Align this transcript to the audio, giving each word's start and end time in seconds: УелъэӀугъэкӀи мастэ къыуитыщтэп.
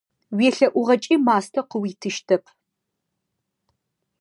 УелъэӀугъэкӀи 0.35 1.15
мастэ 1.25 1.61
къыуитыщтэп. 1.69 2.43